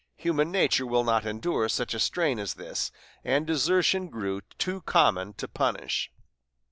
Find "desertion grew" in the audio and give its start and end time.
3.45-4.41